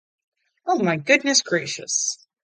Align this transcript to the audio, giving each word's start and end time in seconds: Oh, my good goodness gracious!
Oh, 0.65 0.79
my 0.81 0.95
good 0.95 1.05
goodness 1.05 1.43
gracious! 1.43 2.25